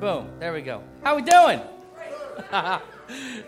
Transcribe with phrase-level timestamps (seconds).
[0.00, 0.28] Boom.
[0.38, 0.82] There we go.
[1.02, 1.58] How we doing?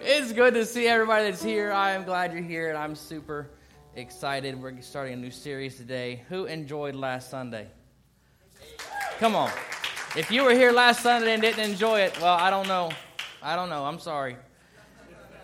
[0.01, 1.73] it's good to see everybody that's here.
[1.73, 3.51] I am glad you're here, and I'm super
[3.95, 4.59] excited.
[4.59, 6.23] We're starting a new series today.
[6.31, 7.69] Who enjoyed last Sunday?
[9.19, 9.51] Come on.
[10.17, 12.93] If you were here last Sunday and didn't enjoy it, well, I don't know.
[13.43, 13.85] I don't know.
[13.85, 14.39] I'm sorry.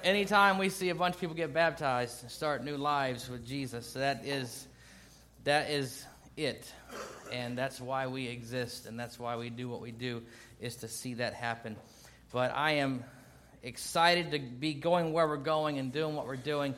[0.02, 3.92] Anytime we see a bunch of people get baptized and start new lives with Jesus,
[3.92, 4.68] that is
[5.44, 6.06] that is
[6.38, 6.72] it.
[7.30, 10.22] And that's why we exist and that's why we do what we do
[10.60, 11.76] is to see that happen.
[12.32, 13.04] But I am
[13.62, 16.74] excited to be going where we're going and doing what we're doing.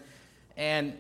[0.56, 0.96] And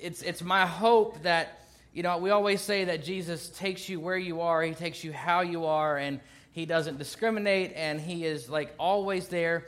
[0.00, 4.16] it's, it's my hope that, you know, we always say that Jesus takes you where
[4.16, 6.20] you are, He takes you how you are, and
[6.52, 9.66] He doesn't discriminate, and He is like always there,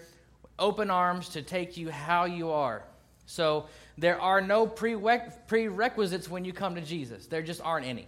[0.59, 2.83] open arms to take you how you are.
[3.27, 3.67] So
[3.99, 8.07] there are no prerequisites when you come to Jesus, there just aren't any.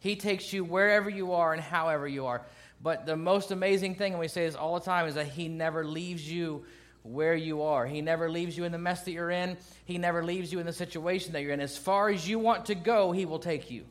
[0.00, 2.42] He takes you wherever you are and however you are.
[2.82, 5.48] But the most amazing thing, and we say this all the time, is that He
[5.48, 6.64] never leaves you
[7.02, 7.86] where you are.
[7.86, 9.56] He never leaves you in the mess that you're in.
[9.84, 11.60] He never leaves you in the situation that you're in.
[11.60, 13.84] As far as you want to go, He will take you.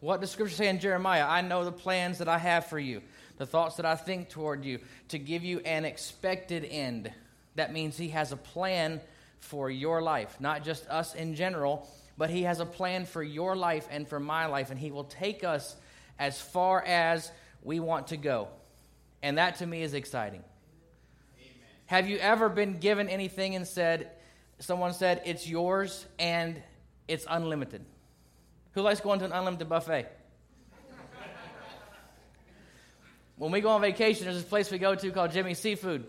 [0.00, 1.26] What does Scripture say in Jeremiah?
[1.26, 3.02] I know the plans that I have for you,
[3.36, 7.12] the thoughts that I think toward you, to give you an expected end.
[7.54, 9.00] That means He has a plan
[9.38, 13.56] for your life, not just us in general, but He has a plan for your
[13.56, 15.76] life and for my life, and He will take us
[16.20, 17.32] as far as
[17.62, 18.48] we want to go.
[19.22, 20.44] And that to me is exciting.
[21.40, 21.50] Amen.
[21.86, 24.10] Have you ever been given anything and said,
[24.60, 26.62] someone said, it's yours and
[27.08, 27.84] it's unlimited?
[28.72, 30.06] Who likes going to an unlimited buffet?
[33.36, 36.04] when we go on vacation, there's this place we go to called Jimmy's Seafood.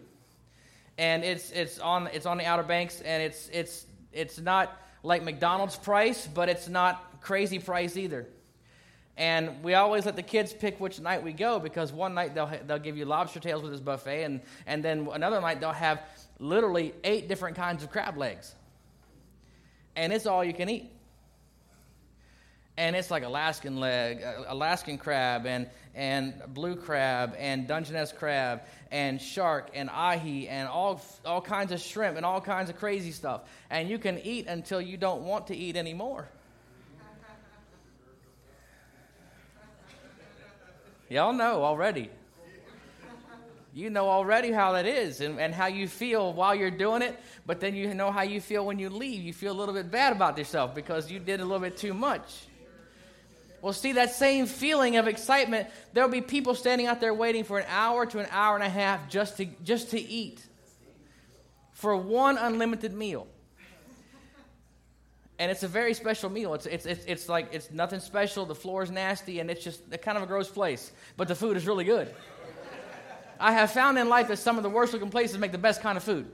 [0.97, 5.23] And it's, it's, on, it's on the Outer Banks, and it's, it's, it's not like
[5.23, 8.27] McDonald's price, but it's not crazy price either.
[9.17, 12.51] And we always let the kids pick which night we go because one night they'll,
[12.65, 16.01] they'll give you lobster tails with this buffet, and, and then another night they'll have
[16.39, 18.55] literally eight different kinds of crab legs.
[19.95, 20.89] And it's all you can eat.
[22.77, 28.61] And it's like Alaskan leg, uh, Alaskan crab, and, and blue crab, and Dungeness crab,
[28.91, 33.11] and shark, and ahi, and all, all kinds of shrimp, and all kinds of crazy
[33.11, 33.41] stuff.
[33.69, 36.29] And you can eat until you don't want to eat anymore.
[41.11, 42.09] Y'all know already.
[43.73, 47.19] You know already how that is and, and how you feel while you're doing it,
[47.45, 49.21] but then you know how you feel when you leave.
[49.21, 51.93] You feel a little bit bad about yourself because you did a little bit too
[51.93, 52.45] much.
[53.61, 57.59] Well, see, that same feeling of excitement, there'll be people standing out there waiting for
[57.59, 60.41] an hour to an hour and a half just to, just to eat
[61.73, 63.27] for one unlimited meal
[65.41, 66.53] and it's a very special meal.
[66.53, 68.45] It's, it's, it's, it's like it's nothing special.
[68.45, 70.91] The floor is nasty, and it's just kind of a gross place.
[71.17, 72.13] But the food is really good.
[73.39, 75.81] I have found in life that some of the worst looking places make the best
[75.81, 76.29] kind of food.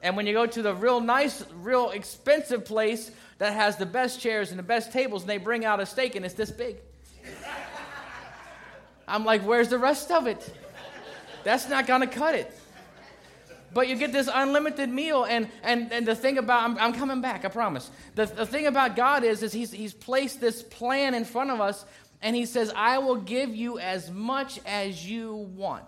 [0.00, 4.18] And when you go to the real nice, real expensive place that has the best
[4.18, 6.78] chairs and the best tables, and they bring out a steak and it's this big.
[9.06, 10.54] I'm like, where's the rest of it?
[11.44, 12.59] That's not going to cut it.
[13.72, 17.20] But you get this unlimited meal, and, and, and the thing about, I'm, I'm coming
[17.20, 17.90] back, I promise.
[18.16, 21.60] The, the thing about God is, is he's, he's placed this plan in front of
[21.60, 21.84] us,
[22.20, 25.86] and He says, I will give you as much as you want.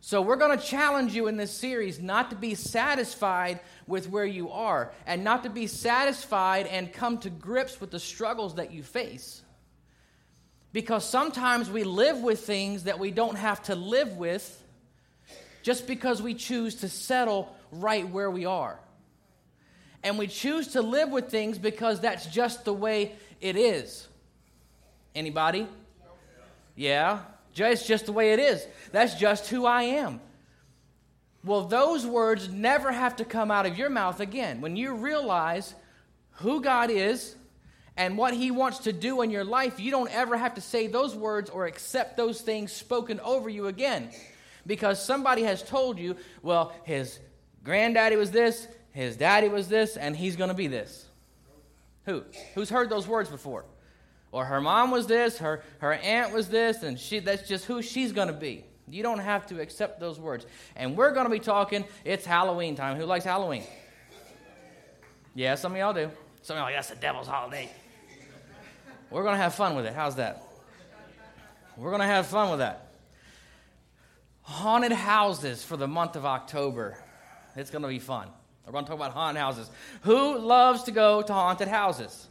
[0.00, 3.58] So, we're going to challenge you in this series not to be satisfied
[3.88, 7.98] with where you are and not to be satisfied and come to grips with the
[7.98, 9.42] struggles that you face.
[10.72, 14.62] Because sometimes we live with things that we don't have to live with
[15.66, 18.78] just because we choose to settle right where we are.
[20.04, 24.06] And we choose to live with things because that's just the way it is.
[25.12, 25.66] Anybody?
[26.76, 27.18] Yeah?
[27.56, 28.64] It's just the way it is.
[28.92, 30.20] That's just who I am.
[31.42, 34.60] Well, those words never have to come out of your mouth again.
[34.60, 35.74] When you realize
[36.34, 37.34] who God is
[37.96, 40.86] and what He wants to do in your life, you don't ever have to say
[40.86, 44.10] those words or accept those things spoken over you again
[44.66, 47.18] because somebody has told you, well, his
[47.62, 51.06] granddaddy was this, his daddy was this, and he's going to be this.
[52.06, 52.24] Who?
[52.54, 53.64] Who's heard those words before?
[54.32, 57.82] Or her mom was this, her, her aunt was this, and she, that's just who
[57.82, 58.64] she's going to be.
[58.88, 60.46] You don't have to accept those words.
[60.76, 62.96] And we're going to be talking, it's Halloween time.
[62.96, 63.64] Who likes Halloween?
[65.34, 66.10] Yeah, some of y'all do.
[66.42, 67.68] Some of y'all, that's the devil's holiday.
[69.10, 69.92] We're going to have fun with it.
[69.92, 70.42] How's that?
[71.76, 72.85] We're going to have fun with that
[74.46, 76.96] haunted houses for the month of October.
[77.56, 78.28] It's going to be fun.
[78.64, 79.68] We're going to talk about haunted houses.
[80.02, 82.28] Who loves to go to haunted houses?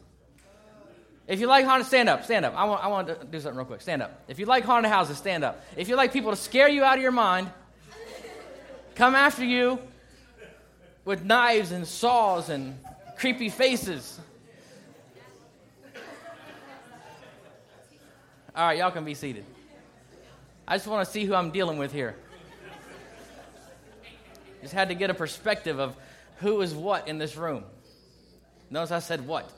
[1.27, 2.55] If you like haunted, stand up, stand up.
[2.55, 3.81] I want, I want to do something real quick.
[3.81, 4.23] Stand up.
[4.29, 5.61] If you like haunted houses, stand up.
[5.75, 7.51] If you like people to scare you out of your mind,
[8.95, 9.79] come after you
[11.03, 12.79] with knives and saws and
[13.17, 14.19] creepy faces.
[18.55, 19.45] All right, y'all can be seated.
[20.67, 22.15] I just want to see who I'm dealing with here.
[24.61, 25.95] Just had to get a perspective of
[26.37, 27.63] who is what in this room.
[28.71, 29.51] Notice I said what.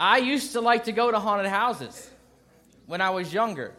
[0.00, 2.10] I used to like to go to haunted houses
[2.86, 3.74] when I was younger.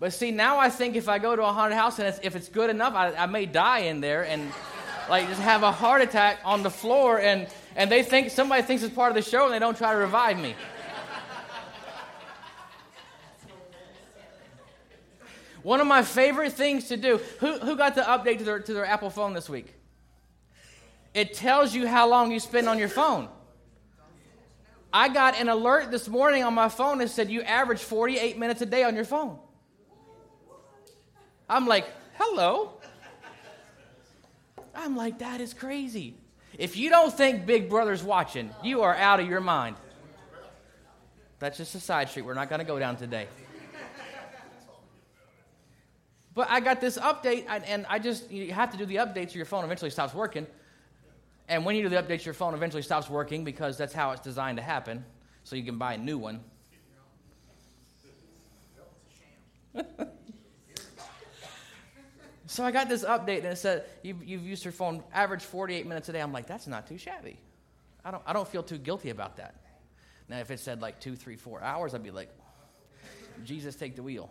[0.00, 2.34] But see, now I think if I go to a haunted house and it's, if
[2.34, 4.50] it's good enough, I, I may die in there and
[5.08, 7.46] like just have a heart attack on the floor and,
[7.76, 9.98] and they think somebody thinks it's part of the show and they don't try to
[9.98, 10.54] revive me.
[15.66, 17.18] One of my favorite things to do.
[17.40, 19.74] Who, who got the update to their, to their Apple phone this week?
[21.12, 23.28] It tells you how long you spend on your phone.
[24.92, 28.62] I got an alert this morning on my phone that said you average 48 minutes
[28.62, 29.40] a day on your phone.
[31.50, 32.74] I'm like, hello.
[34.72, 36.14] I'm like, that is crazy.
[36.56, 39.74] If you don't think Big Brother's watching, you are out of your mind.
[41.40, 42.22] That's just a side street.
[42.22, 43.26] We're not going to go down today.
[46.36, 49.38] But I got this update, and I just, you have to do the updates or
[49.38, 50.46] your phone eventually stops working.
[51.48, 54.20] And when you do the updates, your phone eventually stops working because that's how it's
[54.20, 55.02] designed to happen,
[55.44, 56.44] so you can buy a new one.
[62.46, 65.86] so I got this update, and it said, you've, you've used your phone average 48
[65.86, 66.20] minutes a day.
[66.20, 67.38] I'm like, that's not too shabby.
[68.04, 69.54] I don't, I don't feel too guilty about that.
[70.28, 72.28] Now, if it said like two, three, four hours, I'd be like,
[73.42, 74.28] Jesus, take the wheel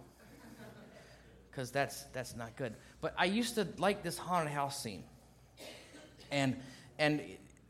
[1.55, 2.73] because that's that's not good.
[2.99, 5.03] But I used to like this haunted house scene,
[6.31, 6.57] and
[6.99, 7.21] and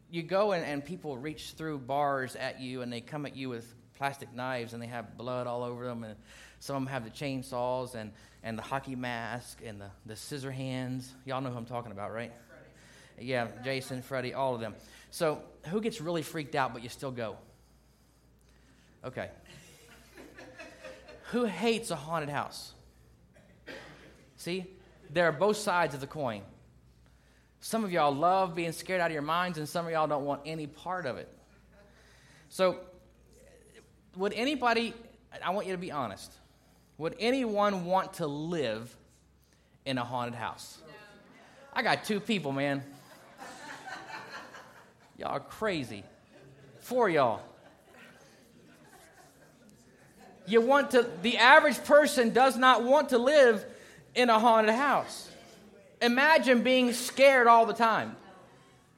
[0.10, 3.50] you go and, and people reach through bars at you, and they come at you
[3.50, 6.16] with plastic knives, and they have blood all over them, and
[6.60, 8.12] some of them have the chainsaws and
[8.44, 11.14] and the hockey mask and the the scissor hands.
[11.26, 12.32] Y'all know who I'm talking about, right?
[12.48, 13.28] Freddy.
[13.28, 14.74] Yeah, Jason, freddy all of them.
[15.12, 17.38] So who gets really freaked out, but you still go?
[19.06, 19.30] Okay.
[21.32, 22.74] who hates a haunted house?
[24.46, 24.64] See,
[25.10, 26.44] there are both sides of the coin.
[27.62, 30.24] Some of y'all love being scared out of your minds, and some of y'all don't
[30.24, 31.28] want any part of it.
[32.50, 32.78] So,
[34.16, 34.94] would anybody,
[35.44, 36.32] I want you to be honest,
[37.00, 38.96] would anyone want to live
[39.84, 40.78] in a haunted house?
[41.74, 42.84] I got two people, man.
[45.18, 46.04] Y'all are crazy.
[46.82, 47.42] Four y'all.
[50.46, 53.66] You want to, the average person does not want to live
[54.16, 55.30] in a haunted house.
[56.02, 58.16] Imagine being scared all the time.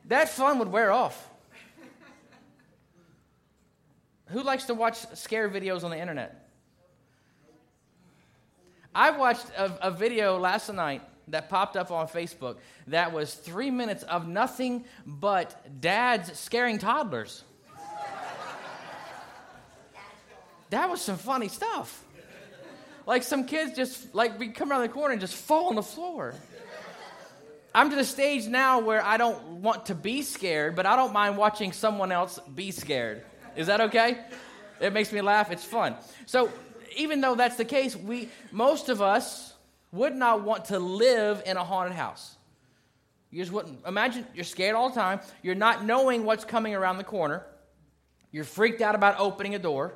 [0.05, 1.29] That fun would wear off.
[4.27, 6.49] Who likes to watch scare videos on the internet?
[8.93, 13.69] I watched a, a, video last night that popped up on Facebook that was three
[13.69, 17.43] minutes of nothing but dads scaring toddlers.
[20.71, 22.03] that was some funny stuff.
[23.07, 25.81] Like some kids just like we come around the corner and just fall on the
[25.81, 26.35] floor.
[27.73, 31.13] I'm to the stage now where I don't want to be scared, but I don't
[31.13, 33.23] mind watching someone else be scared.
[33.55, 34.17] Is that okay?
[34.81, 35.51] It makes me laugh.
[35.51, 35.95] It's fun.
[36.25, 36.51] So
[36.97, 39.53] even though that's the case, we most of us
[39.93, 42.35] would not want to live in a haunted house.
[43.31, 45.21] You just wouldn't imagine you're scared all the time.
[45.43, 47.45] You're not knowing what's coming around the corner.
[48.33, 49.93] You're freaked out about opening a door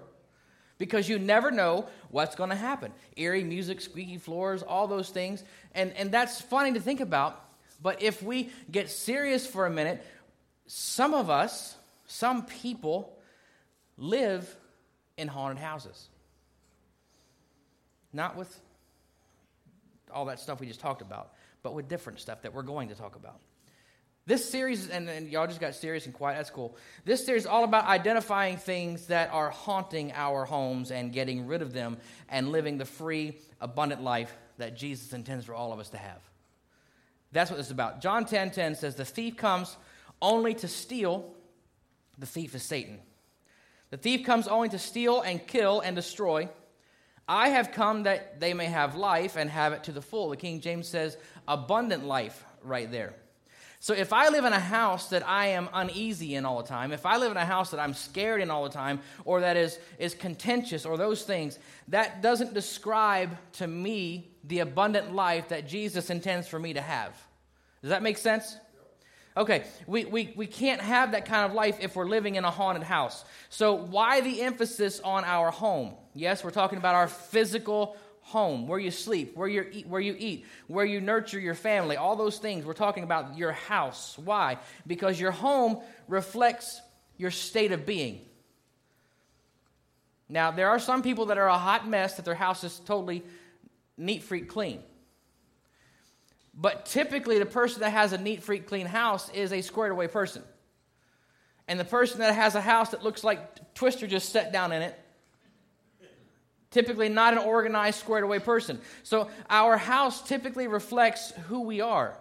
[0.82, 2.92] because you never know what's going to happen.
[3.16, 5.44] Eerie music, squeaky floors, all those things.
[5.76, 7.40] And, and that's funny to think about.
[7.84, 10.04] But if we get serious for a minute,
[10.66, 11.76] some of us,
[12.08, 13.16] some people,
[13.96, 14.56] live
[15.20, 16.10] in haunted houses.
[18.12, 18.60] Not with
[20.12, 22.96] all that stuff we just talked about, but with different stuff that we're going to
[22.96, 23.40] talk about.
[24.28, 26.78] This series, and, and, y'all just got serious and quiet, that's cool.
[27.06, 31.64] This series is all about identifying things that are haunting our homes and getting rid
[31.64, 31.98] of them
[32.30, 36.20] and living the free, abundant life that Jesus intends for all of us to have.
[37.32, 38.02] That's what this is about.
[38.02, 39.76] John 10 10 says, The thief comes
[40.22, 41.34] only to steal,
[42.20, 43.00] the thief is Satan.
[43.90, 46.48] The thief comes only to steal and kill and destroy.
[47.28, 50.30] I have come that they may have life and have it to the full.
[50.30, 53.16] The King James says abundant life right there.
[53.82, 56.92] So if I live in a house that I am uneasy in all the time,
[56.92, 59.58] if I live in a house that I'm scared in all the time, or that
[59.58, 61.58] is, is contentious, or those things,
[61.88, 67.12] that doesn't describe to me the abundant life that Jesus intends for me to have.
[67.82, 68.56] Does that make sense?
[69.36, 72.52] Okay, we, we, we can't have that kind of life if we're living in a
[72.52, 73.26] haunted house.
[73.50, 75.96] So, why the emphasis on our home?
[76.14, 77.98] Yes, we're talking about our physical
[78.32, 81.98] home, where you sleep, where you eat, where you eat, where you nurture your family,
[81.98, 82.66] all those things.
[82.66, 84.18] We're talking about your house.
[84.18, 84.58] Why?
[84.88, 86.82] Because your home reflects
[87.18, 88.22] your state of being.
[90.30, 93.24] Now, there are some people that are a hot mess that their house is totally
[93.98, 94.82] neat, freak, clean.
[96.54, 100.08] But typically, the person that has a neat, freak, clean house is a squared away
[100.08, 100.42] person.
[101.68, 104.82] And the person that has a house that looks like Twister just sat down in
[104.82, 104.98] it,
[106.72, 108.80] typically not an organized, squared away person.
[109.04, 112.18] So our house typically reflects who we are.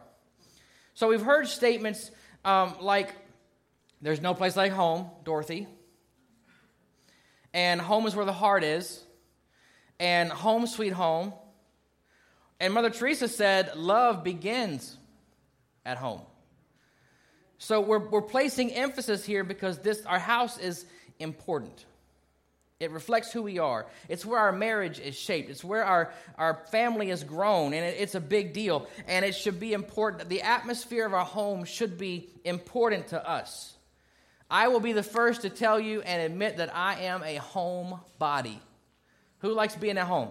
[0.94, 2.10] So we've heard statements
[2.44, 3.14] um, like,
[4.02, 5.66] there's no place like home, Dorothy.
[7.52, 9.02] And home is where the heart is.
[9.98, 11.32] And home, sweet home.
[12.58, 14.96] And Mother Teresa said, love begins
[15.84, 16.22] at home.
[17.58, 20.86] So we're, we're placing emphasis here because this our house is
[21.18, 21.84] important.
[22.80, 23.86] It reflects who we are.
[24.08, 25.50] It's where our marriage is shaped.
[25.50, 28.88] It's where our, our family is grown, and it, it's a big deal.
[29.06, 30.30] And it should be important.
[30.30, 33.74] The atmosphere of our home should be important to us.
[34.50, 38.00] I will be the first to tell you and admit that I am a home
[38.18, 38.60] body.
[39.40, 40.30] Who likes being at home?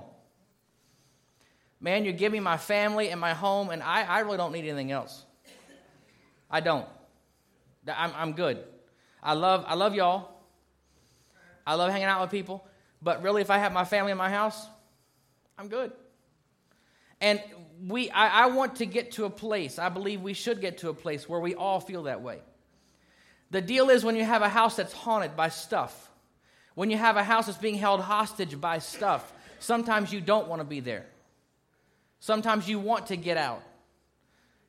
[1.80, 4.92] Man, you're giving my family and my home, and I, I really don't need anything
[4.92, 5.24] else.
[6.50, 6.88] I don't.
[7.88, 8.64] I'm, I'm good.
[9.22, 10.39] I love, I love y'all.
[11.70, 12.66] I love hanging out with people.
[13.00, 14.68] But really, if I have my family in my house,
[15.56, 15.92] I'm good.
[17.22, 17.40] And
[17.88, 20.90] we, I, I want to get to a place, I believe we should get to
[20.90, 22.40] a place where we all feel that way.
[23.52, 26.10] The deal is when you have a house that's haunted by stuff,
[26.74, 30.62] when you have a house that's being held hostage by stuff, sometimes you don't want
[30.62, 31.06] to be there.
[32.20, 33.62] Sometimes you want to get out.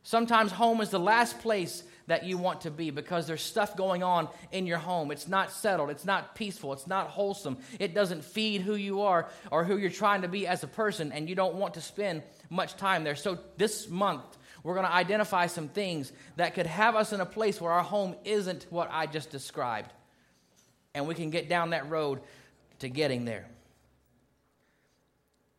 [0.03, 4.03] Sometimes home is the last place that you want to be because there's stuff going
[4.03, 5.13] on in your home.
[5.13, 7.59] It's not settled, it's not peaceful, it's not wholesome.
[7.79, 11.13] It doesn't feed who you are or who you're trying to be as a person,
[11.13, 13.15] and you don't want to spend much time there.
[13.15, 14.25] So, this month,
[14.65, 17.85] we're going to identify some things that could have us in a place where our
[17.85, 19.93] home isn't what I just described.
[20.97, 22.23] And we can get down that road
[22.81, 23.47] to getting there.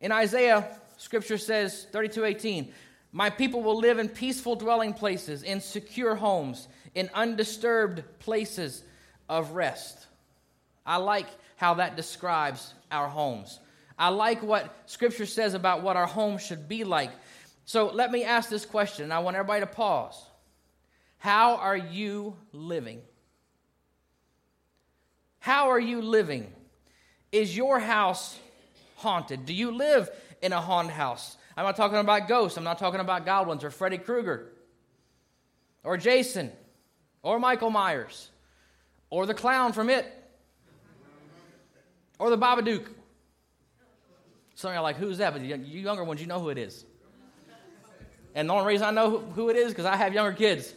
[0.02, 0.68] In Isaiah,
[0.98, 2.70] scripture says 32:18,
[3.12, 8.82] "My people will live in peaceful dwelling places, in secure homes, in undisturbed places
[9.28, 10.06] of rest."
[10.84, 13.60] I like how that describes our homes.
[13.98, 17.12] I like what scripture says about what our home should be like.
[17.64, 19.12] So let me ask this question.
[19.12, 20.20] I want everybody to pause.
[21.18, 23.02] How are you living?
[25.38, 26.52] How are you living?
[27.30, 28.36] Is your house
[28.96, 29.46] haunted?
[29.46, 31.36] Do you live in a haunted house?
[31.56, 32.56] I'm not talking about ghosts.
[32.56, 34.52] I'm not talking about goblins or Freddy Krueger
[35.84, 36.50] or Jason
[37.22, 38.30] or Michael Myers
[39.10, 40.06] or the clown from it
[42.18, 42.86] or the Babadook.
[44.54, 45.32] Some of you are like, who's that?
[45.32, 46.84] But you younger ones, you know who it is.
[48.34, 50.72] And the only reason I know who, who it is because I have younger kids.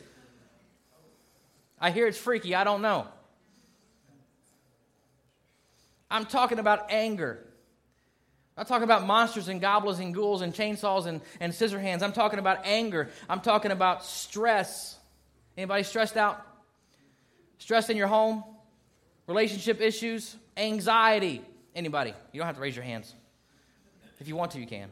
[1.79, 2.55] I hear it's freaky.
[2.55, 3.07] I don't know.
[6.09, 7.44] I'm talking about anger.
[8.57, 12.01] I'm talking about monsters and goblins and ghouls and chainsaws and, and scissor hands.
[12.03, 13.09] I'm talking about anger.
[13.29, 14.97] I'm talking about stress.
[15.57, 16.41] Anybody stressed out?
[17.57, 18.43] Stress in your home?
[19.27, 20.35] Relationship issues?
[20.55, 21.41] Anxiety?
[21.75, 22.13] Anybody?
[22.31, 23.13] You don't have to raise your hands.
[24.19, 24.89] If you want to, you can.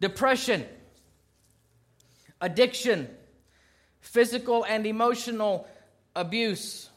[0.00, 0.64] Depression
[2.40, 3.08] addiction,
[4.00, 5.66] physical and emotional
[6.14, 6.88] abuse,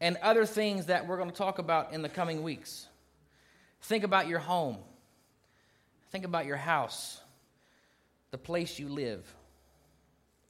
[0.00, 2.85] and other things that we're going to talk about in the coming weeks.
[3.82, 4.78] Think about your home.
[6.10, 7.20] Think about your house,
[8.30, 9.24] the place you live.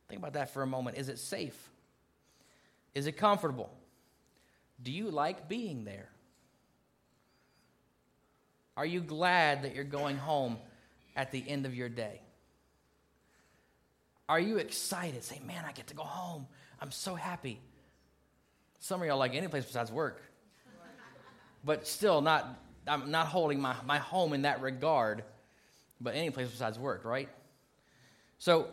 [0.09, 0.97] Think about that for a moment.
[0.97, 1.71] Is it safe?
[2.95, 3.71] Is it comfortable?
[4.83, 6.09] Do you like being there?
[8.76, 10.59] Are you glad that you're going home
[11.16, 12.21] at the end of your day?
[14.28, 15.25] Are you excited?
[15.25, 16.47] Say, man, I get to go home.
[16.80, 17.59] I'm so happy.
[18.80, 20.23] Some of y'all like any place besides work.
[21.64, 22.47] But still, not,
[22.87, 25.25] I'm not holding my, my home in that regard,
[26.00, 27.28] but any place besides work, right?
[28.38, 28.69] So,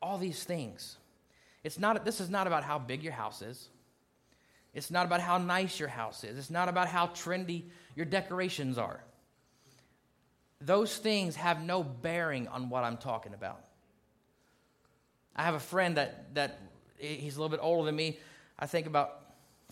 [0.00, 0.96] all these things.
[1.64, 3.68] It's not, this is not about how big your house is.
[4.74, 6.38] It's not about how nice your house is.
[6.38, 7.64] It's not about how trendy
[7.94, 9.02] your decorations are.
[10.60, 13.60] Those things have no bearing on what I'm talking about.
[15.36, 16.58] I have a friend that, that
[16.98, 18.18] he's a little bit older than me.
[18.58, 19.20] I think about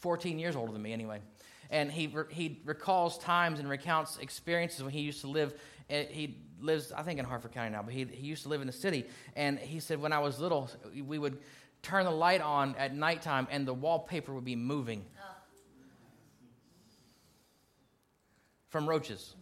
[0.00, 1.20] 14 years older than me, anyway.
[1.70, 5.54] And he, he recalls times and recounts experiences when he used to live.
[5.88, 8.60] Eh, he lives, I think, in Harford County now, but he, he used to live
[8.60, 9.06] in the city.
[9.36, 10.68] And he said, when I was little,
[11.06, 11.38] we would
[11.82, 15.04] turn the light on at nighttime, and the wallpaper would be moving
[18.68, 19.34] from roaches.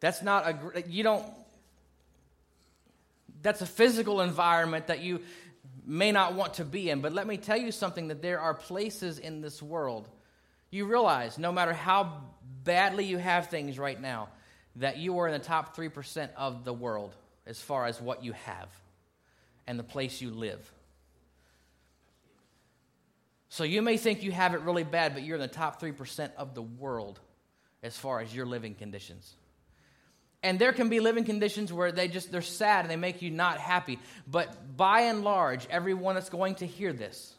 [0.00, 1.24] That's not a, you don't,
[3.40, 5.20] that's a physical environment that you
[5.84, 7.00] may not want to be in.
[7.00, 10.08] But let me tell you something that there are places in this world.
[10.70, 12.22] You realize no matter how
[12.64, 14.28] badly you have things right now,
[14.76, 17.14] that you are in the top 3% of the world
[17.46, 18.68] as far as what you have
[19.66, 20.72] and the place you live.
[23.50, 26.30] So you may think you have it really bad, but you're in the top 3%
[26.36, 27.20] of the world
[27.84, 29.34] as far as your living conditions.
[30.44, 33.30] And there can be living conditions where they just they're sad and they make you
[33.30, 33.98] not happy.
[34.30, 37.34] But by and large, everyone that's going to hear this,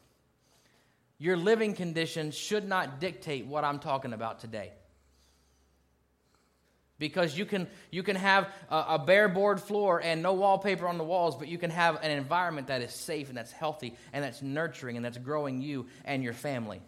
[1.19, 4.71] your living conditions should not dictate what I'm talking about today.
[6.97, 10.97] Because you can, you can have a, a, bare board floor and no wallpaper on
[10.97, 14.24] the walls, but you can have an environment that is safe and that's healthy and
[14.24, 16.81] that's nurturing and that's growing you and your family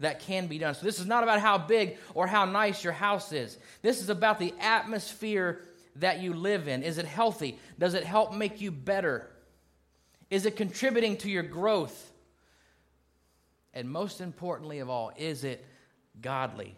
[0.00, 0.74] that can be done.
[0.74, 3.56] So, this is not about how big or how nice your house is.
[3.82, 5.60] This is about the atmosphere
[5.96, 6.82] that you live in.
[6.82, 7.58] Is it healthy?
[7.78, 9.30] Does it help make you better?
[10.30, 12.10] Is it contributing to your growth?
[13.72, 15.64] And most importantly of all, is it
[16.20, 16.76] godly?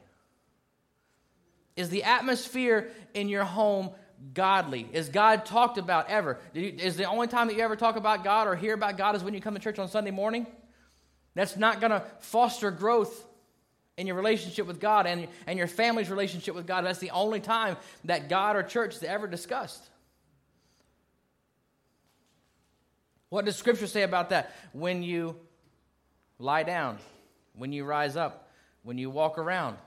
[1.77, 3.91] Is the atmosphere in your home
[4.35, 4.87] godly?
[4.93, 6.39] Is God talked about ever?
[6.55, 9.25] Is the only time that you ever talk about God or hear about God is
[9.25, 10.47] when you come to church on Sunday morning?
[11.35, 13.27] That's not going to foster growth
[13.97, 16.85] in your relationship with God and, and your family's relationship with God.
[16.85, 19.83] That's the only time that God or church is ever discussed.
[23.29, 24.55] What does Scripture say about that?
[24.73, 25.37] When you
[26.39, 26.99] lie down,
[27.55, 28.51] when you rise up,
[28.83, 29.79] when you walk around,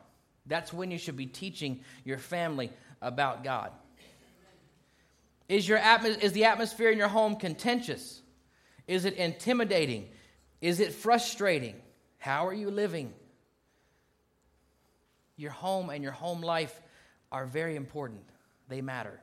[0.47, 2.71] that's when you should be teaching your family
[3.01, 3.71] about God.
[5.47, 5.79] Is, your
[6.21, 8.21] is the atmosphere in your home contentious?
[8.87, 10.09] Is it intimidating?
[10.65, 11.75] Is it frustrating?
[12.17, 13.13] How are you living?
[15.37, 16.81] Your home and your home life
[17.31, 18.23] are very important,
[18.67, 19.21] they matter.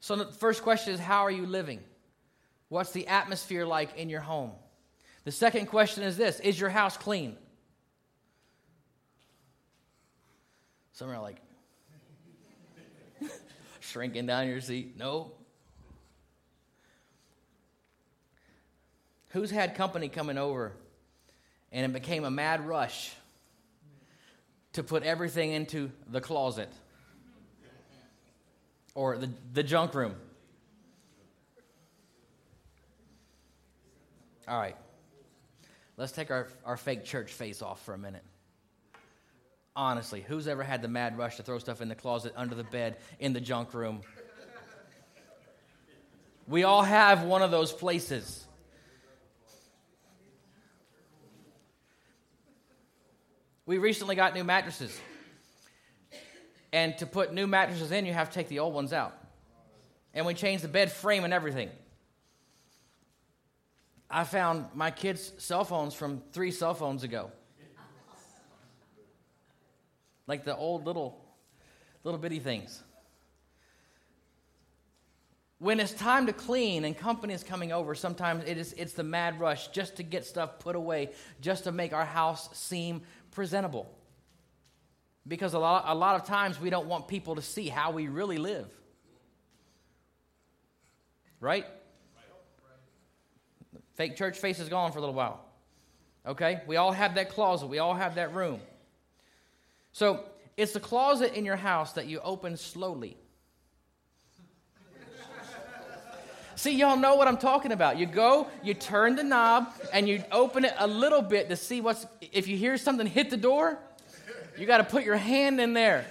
[0.00, 1.80] So, the first question is How are you living?
[2.68, 4.52] What's the atmosphere like in your home?
[5.24, 7.34] The second question is this Is your house clean?
[10.92, 11.40] Some are like,
[13.80, 14.98] shrinking down your seat.
[14.98, 15.32] No.
[19.30, 20.72] Who's had company coming over
[21.70, 23.12] and it became a mad rush
[24.72, 26.70] to put everything into the closet
[28.94, 30.14] or the, the junk room?
[34.48, 34.76] All right.
[35.98, 38.24] Let's take our, our fake church face off for a minute.
[39.76, 42.64] Honestly, who's ever had the mad rush to throw stuff in the closet, under the
[42.64, 44.00] bed, in the junk room?
[46.46, 48.46] We all have one of those places.
[53.68, 54.98] We recently got new mattresses.
[56.72, 59.14] And to put new mattresses in, you have to take the old ones out.
[60.14, 61.68] And we changed the bed frame and everything.
[64.10, 67.30] I found my kids' cell phones from three cell phones ago.
[70.26, 71.22] Like the old little,
[72.04, 72.82] little bitty things.
[75.60, 79.02] When it's time to clean and company is coming over, sometimes it is, it's the
[79.02, 83.88] mad rush just to get stuff put away, just to make our house seem presentable.
[85.26, 88.08] Because a lot, a lot of times we don't want people to see how we
[88.08, 88.68] really live.
[91.40, 91.66] Right?
[93.94, 95.44] Fake church face is gone for a little while.
[96.26, 96.62] Okay?
[96.66, 98.60] We all have that closet, we all have that room.
[99.92, 100.24] So
[100.56, 103.16] it's the closet in your house that you open slowly.
[106.58, 107.98] See, y'all know what I'm talking about.
[107.98, 111.80] You go, you turn the knob, and you open it a little bit to see
[111.80, 112.04] what's.
[112.32, 113.78] If you hear something hit the door,
[114.58, 116.04] you got to put your hand in there.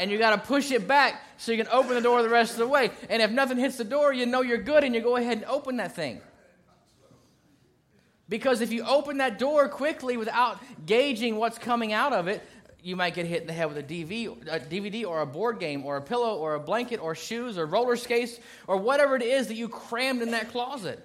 [0.00, 2.54] And you got to push it back so you can open the door the rest
[2.54, 2.90] of the way.
[3.08, 5.46] And if nothing hits the door, you know you're good and you go ahead and
[5.46, 6.20] open that thing.
[8.28, 12.42] Because if you open that door quickly without gauging what's coming out of it,
[12.86, 15.96] you might get hit in the head with a DVD, or a board game or
[15.96, 19.56] a pillow or a blanket or shoes or roller skates or whatever it is that
[19.56, 21.04] you crammed in that closet.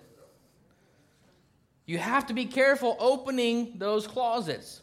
[1.88, 4.80] You have to be careful opening those closets.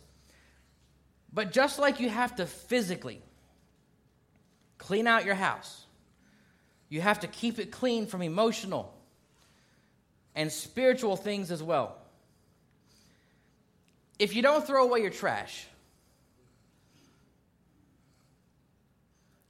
[1.32, 3.22] But just like you have to physically
[4.78, 5.86] clean out your house,
[6.88, 8.92] you have to keep it clean from emotional,
[10.34, 11.96] and spiritual things as well.
[14.18, 15.68] If you don't throw away your trash,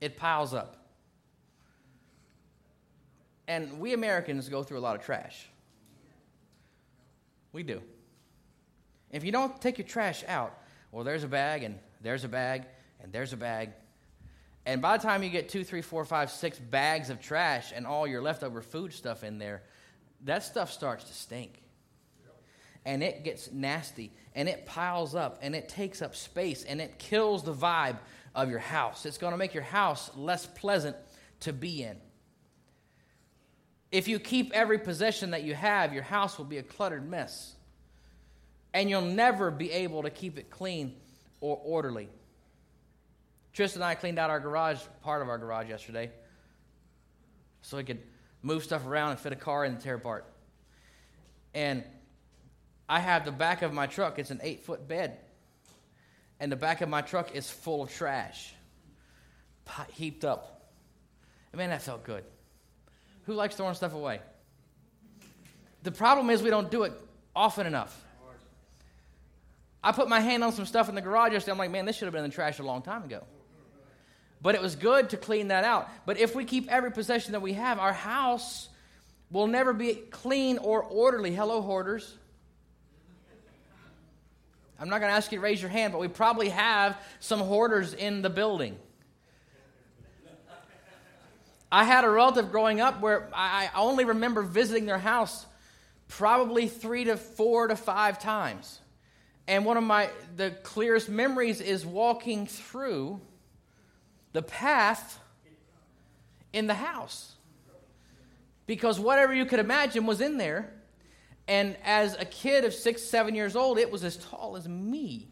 [0.01, 0.77] it piles up.
[3.47, 5.49] And we Americans go through a lot of trash.
[7.53, 7.81] We do.
[9.11, 10.57] If you don't take your trash out,
[10.93, 12.65] well, there's a bag, and there's a bag,
[13.01, 13.71] and there's a bag.
[14.67, 17.87] And by the time you get two, three, four, five, six bags of trash and
[17.87, 19.63] all your leftover food stuff in there,
[20.25, 21.63] that stuff starts to stink.
[22.85, 26.99] And it gets nasty, and it piles up, and it takes up space, and it
[26.99, 27.97] kills the vibe
[28.35, 29.07] of your house.
[29.07, 30.97] It's going to make your house less pleasant
[31.41, 31.97] to be in.
[33.91, 37.55] If you keep every possession that you have, your house will be a cluttered mess.
[38.75, 40.97] And you'll never be able to keep it clean
[41.41, 42.09] or orderly.
[43.53, 46.11] Tristan and I cleaned out our garage, part of our garage yesterday,
[47.63, 48.01] so we could
[48.43, 50.27] move stuff around and fit a car in and tear apart.
[51.55, 51.83] And
[52.89, 55.19] I have the back of my truck, it's an eight foot bed.
[56.41, 58.55] And the back of my truck is full of trash,
[59.93, 60.71] heaped up.
[61.55, 62.25] Man, that felt good.
[63.27, 64.21] Who likes throwing stuff away?
[65.83, 66.93] The problem is we don't do it
[67.35, 68.05] often enough.
[69.83, 71.53] I put my hand on some stuff in the garage yesterday.
[71.53, 73.25] I'm like, man, this should have been in the trash a long time ago.
[74.41, 75.89] But it was good to clean that out.
[76.07, 78.69] But if we keep every possession that we have, our house
[79.31, 81.35] will never be clean or orderly.
[81.35, 82.17] Hello, hoarders.
[84.79, 87.41] I'm not going to ask you to raise your hand, but we probably have some
[87.41, 88.79] hoarders in the building.
[91.71, 95.45] I had a relative growing up where I only remember visiting their house
[96.09, 98.81] probably three to four to five times.
[99.47, 103.21] And one of my the clearest memories is walking through
[104.33, 105.19] the path
[106.53, 107.35] in the house.
[108.67, 110.73] Because whatever you could imagine was in there.
[111.49, 115.29] And as a kid of six, seven years old, it was as tall as me.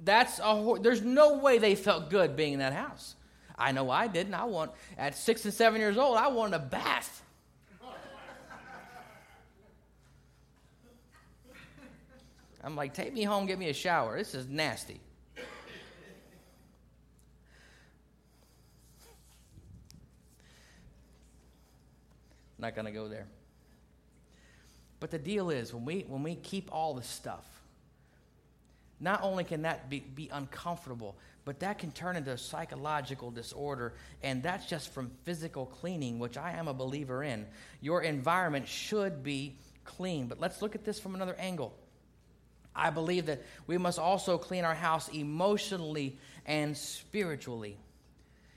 [0.00, 3.14] That's a, there's no way they felt good being in that house.
[3.56, 4.34] I know I didn't.
[4.34, 7.22] I want at six and seven years old, I wanted a bath.
[12.62, 14.18] I'm like, take me home, get me a shower.
[14.18, 15.00] This is nasty.
[22.58, 23.26] Not going to go there.
[25.06, 27.44] But the deal is, when we, when we keep all the stuff,
[28.98, 31.14] not only can that be, be uncomfortable,
[31.44, 36.36] but that can turn into a psychological disorder, and that's just from physical cleaning, which
[36.36, 37.46] I am a believer in.
[37.80, 40.26] Your environment should be clean.
[40.26, 41.72] But let's look at this from another angle.
[42.74, 47.76] I believe that we must also clean our house emotionally and spiritually.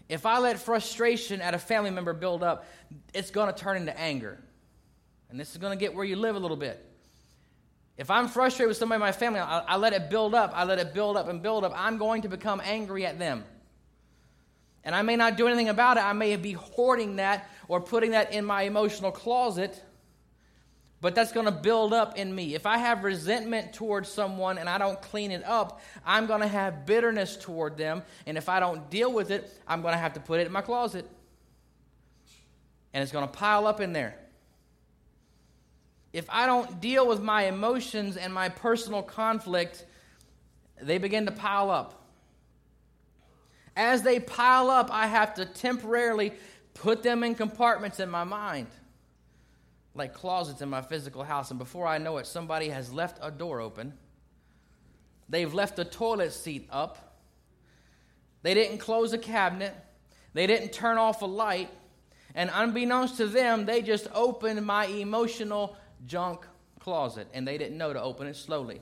[0.09, 2.65] If I let frustration at a family member build up,
[3.13, 4.39] it's going to turn into anger.
[5.29, 6.85] And this is going to get where you live a little bit.
[7.97, 10.51] If I'm frustrated with somebody in my family, I, I, let it build up.
[10.55, 11.73] I let it build up and build up.
[11.75, 13.43] I'm going to become angry at them.
[14.83, 16.03] And I may not do anything about it.
[16.03, 19.83] I may be hoarding that or putting that in my emotional closet
[21.01, 22.55] but that's going to build up in me.
[22.55, 26.47] If I have resentment towards someone and I don't clean it up, I'm going to
[26.47, 28.03] have bitterness toward them.
[28.25, 30.51] And if I don't deal with it, I'm going to have to put it in
[30.51, 31.09] my closet.
[32.93, 34.17] And it's going to pile up in there.
[36.11, 39.85] If I don't deal with my emotions and my personal conflict,
[40.81, 42.07] they begin to pile up.
[43.75, 46.33] As they pile up, I have to temporarily
[46.73, 48.67] put them in compartments in my mind
[49.99, 53.29] like closets in my physical house, and before I know it, somebody has left a
[53.29, 53.93] door open.
[55.27, 57.19] They've left the toilet seat up.
[58.41, 59.75] They didn't close a cabinet.
[60.33, 61.69] They didn't turn off a light.
[62.33, 66.45] And unbeknownst to them, they just opened my emotional junk
[66.79, 68.81] closet, and they didn't know to open it slowly.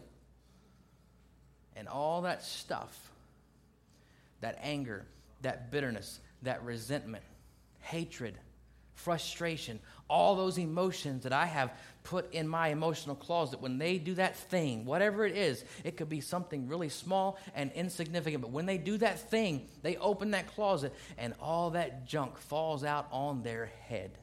[1.76, 3.12] And all that stuff,
[4.42, 5.06] that anger,
[5.42, 7.24] that bitterness, that resentment,
[7.82, 8.36] hatred,
[8.96, 11.72] frustration, all those emotions that I have
[12.04, 16.10] put in my emotional closet, when they do that thing, whatever it is, it could
[16.10, 20.48] be something really small and insignificant, but when they do that thing, they open that
[20.56, 24.18] closet and all that junk falls out on their head.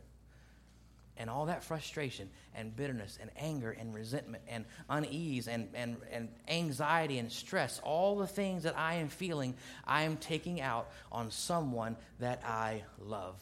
[1.16, 6.29] And all that frustration and bitterness and anger and resentment and unease and, and, and
[6.48, 9.55] anxiety and stress, all the things that I am feeling,
[9.87, 13.37] I am taking out on someone that I love.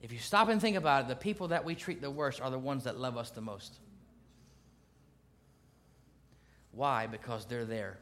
[0.00, 2.50] If you stop and think about it, the people that we treat the worst are
[2.50, 3.78] the ones that love us the most.
[6.72, 7.08] Why?
[7.08, 7.98] Because they're there.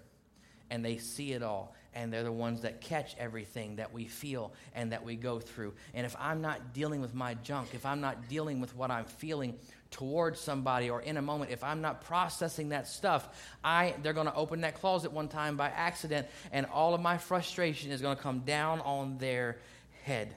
[0.70, 4.52] and they see it all and they're the ones that catch everything that we feel
[4.74, 5.72] and that we go through.
[5.94, 9.04] And if I'm not dealing with my junk, if I'm not dealing with what I'm
[9.04, 9.56] feeling
[9.90, 13.28] towards somebody or in a moment, if I'm not processing that stuff,
[13.64, 17.18] I they're going to open that closet one time by accident and all of my
[17.18, 19.58] frustration is going to come down on their
[20.04, 20.34] head.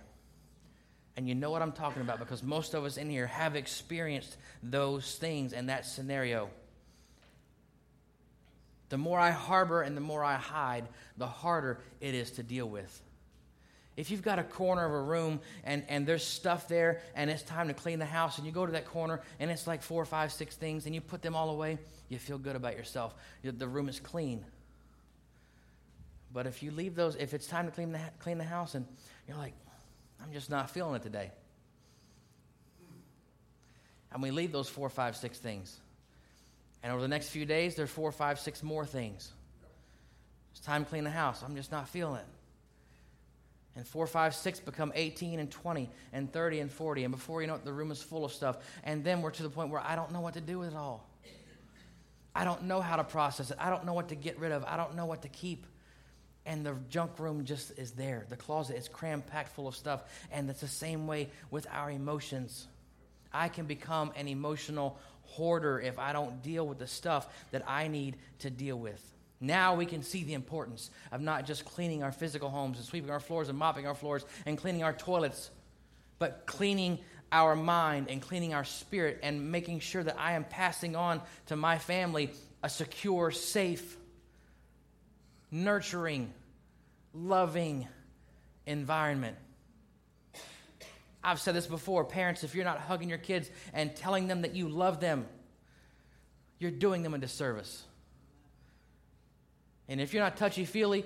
[1.18, 4.38] And you know what I'm talking about because most of us in here have experienced
[4.64, 6.50] those things and that scenario.
[8.92, 12.68] The more I harbor and the more I hide, the harder it is to deal
[12.68, 13.02] with.
[13.96, 17.42] If you've got a corner of a room and, and there's stuff there and it's
[17.42, 20.04] time to clean the house and you go to that corner and it's like four,
[20.04, 23.16] five, six things and you put them all away, you feel good about yourself.
[23.44, 24.44] The room is clean.
[26.34, 28.86] But if you leave those, if it's time to clean the, clean the house and
[29.26, 29.54] you're like,
[30.22, 31.32] I'm just not feeling it today.
[34.12, 35.80] And we leave those four, five, six things.
[36.84, 39.32] And over the next few days, there's four, five, six more things.
[40.52, 41.44] It's time to clean the house.
[41.44, 42.26] I'm just not feeling it.
[43.76, 47.06] And four, five, six become 18 and 20 and 30 and 40.
[47.06, 48.58] And before you know it, the room is full of stuff.
[48.84, 50.76] And then we're to the point where I don't know what to do with it
[50.76, 51.08] all.
[52.34, 53.58] I don't know how to process it.
[53.60, 54.64] I don't know what to get rid of.
[54.66, 55.66] I don't know what to keep.
[56.46, 58.26] And the junk room just is there.
[58.30, 60.02] The closet is cram packed full of stuff.
[60.32, 62.68] And it's the same way with our emotions.
[63.34, 64.98] I can become an emotional
[65.32, 69.02] hoarder if I don't deal with the stuff that I need to deal with.
[69.40, 73.10] Now we can see the importance of not just cleaning our physical homes and sweeping
[73.10, 75.50] our floors and mopping our floors and cleaning our toilets,
[76.20, 77.00] but cleaning
[77.32, 81.56] our mind and cleaning our spirit and making sure that I am passing on to
[81.56, 82.30] my family
[82.62, 83.98] a secure, safe,
[85.50, 86.32] nurturing,
[87.14, 87.88] loving
[88.68, 89.38] environment.
[91.24, 94.56] I've said this before parents, if you're not hugging your kids and telling them that
[94.56, 95.28] you love them,
[96.58, 97.84] you're doing them a disservice.
[99.88, 101.06] And if you're not touchy feely,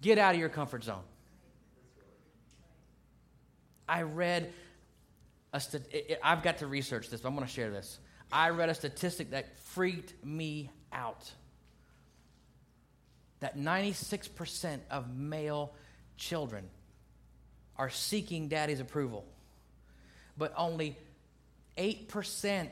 [0.00, 1.02] get out of your comfort zone.
[3.88, 4.52] I read
[5.52, 5.84] a st-
[6.22, 7.98] I've got to research this, but I'm going to share this.
[8.32, 11.30] I read a statistic that freaked me out.
[13.40, 15.74] That 96% of male
[16.16, 16.68] children
[17.80, 19.24] are seeking daddy's approval,
[20.36, 20.98] but only
[21.78, 22.68] 8%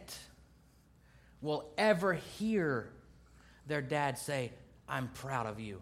[1.40, 2.90] will ever hear
[3.66, 4.52] their dad say,
[4.86, 5.80] I'm proud of you.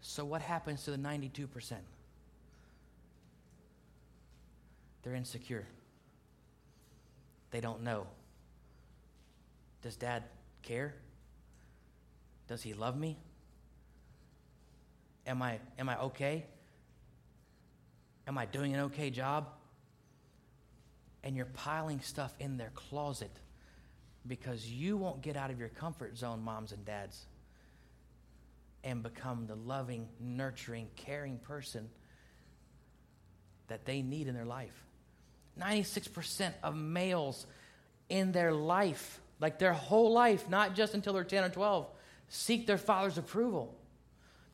[0.00, 1.72] So, what happens to the 92%?
[5.02, 5.66] They're insecure.
[7.50, 8.06] They don't know.
[9.82, 10.22] Does dad
[10.62, 10.94] care?
[12.46, 13.18] Does he love me?
[15.26, 16.44] Am I, am I okay?
[18.26, 19.48] Am I doing an okay job?
[21.22, 23.30] And you're piling stuff in their closet
[24.26, 27.26] because you won't get out of your comfort zone, moms and dads,
[28.82, 31.88] and become the loving, nurturing, caring person
[33.68, 34.84] that they need in their life.
[35.58, 37.46] 96% of males
[38.08, 41.86] in their life, like their whole life, not just until they're 10 or 12,
[42.28, 43.74] seek their father's approval.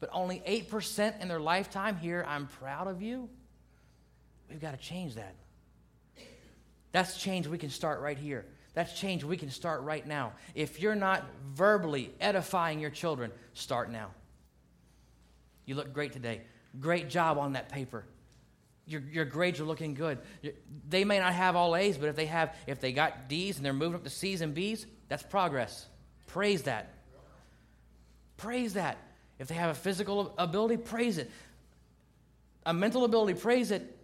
[0.00, 3.28] But only 8% in their lifetime hear, I'm proud of you.
[4.48, 5.34] We've got to change that.
[6.92, 8.46] That's change we can start right here.
[8.74, 10.32] That's change we can start right now.
[10.54, 14.10] If you're not verbally edifying your children, start now.
[15.66, 16.42] You look great today.
[16.78, 18.04] Great job on that paper.
[18.86, 20.18] Your, your grades are looking good.
[20.88, 23.64] They may not have all A's, but if they have, if they got D's and
[23.64, 25.86] they're moving up to C's and B's, that's progress.
[26.26, 26.94] Praise that.
[28.40, 28.96] Praise that.
[29.38, 31.30] If they have a physical ability, praise it.
[32.64, 33.96] A mental ability, praise it.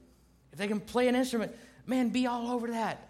[0.53, 1.55] If they can play an instrument,
[1.87, 3.09] man, be all over that.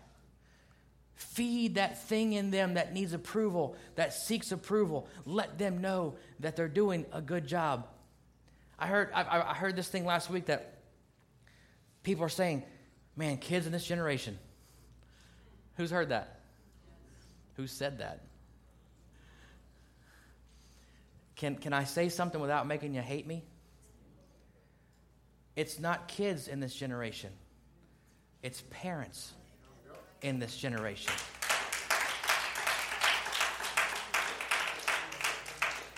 [1.15, 5.09] Feed that thing in them that needs approval, that seeks approval.
[5.25, 7.89] Let them know that they're doing a good job.
[8.79, 10.79] I heard, I, I heard this thing last week that
[12.03, 12.62] people are saying,
[13.17, 14.39] man, kids in this generation.
[15.77, 16.41] Who's heard that?
[17.55, 18.21] Who said that?
[21.37, 23.44] Can, can I say something without making you hate me?
[25.55, 27.31] It's not kids in this generation,
[28.42, 29.33] it's parents
[30.22, 31.12] in this generation.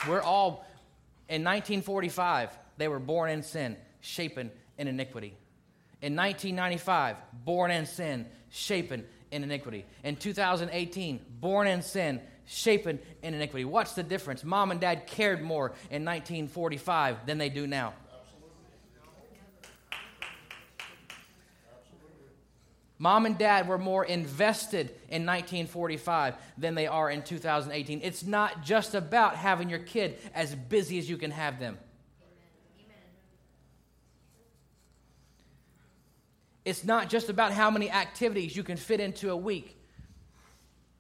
[0.09, 0.65] We're all,
[1.29, 5.35] in 1945, they were born in sin, shapen in iniquity.
[6.01, 9.85] In 1995, born in sin, shapen in iniquity.
[10.05, 13.65] In 2018, born in sin, shapen in iniquity.
[13.65, 14.43] What's the difference?
[14.43, 17.95] Mom and dad cared more in 1945 than they do now.
[23.01, 28.01] Mom and dad were more invested in 1945 than they are in 2018.
[28.03, 31.79] It's not just about having your kid as busy as you can have them.
[36.65, 39.78] It's not just about how many activities you can fit into a week.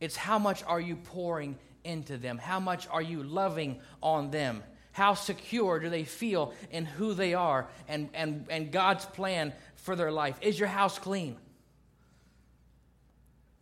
[0.00, 2.38] It's how much are you pouring into them?
[2.38, 4.62] How much are you loving on them?
[4.92, 9.96] How secure do they feel in who they are and, and, and God's plan for
[9.96, 10.36] their life?
[10.40, 11.36] Is your house clean?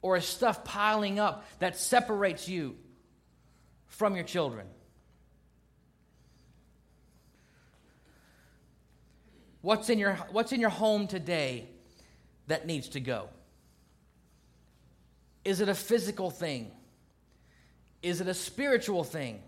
[0.03, 2.77] Or is stuff piling up that separates you
[3.87, 4.67] from your children?
[9.63, 11.69] What's in your, what's in your home today
[12.47, 13.29] that needs to go?
[15.47, 16.73] Is it a physical thing?
[18.03, 19.41] Is it a spiritual thing?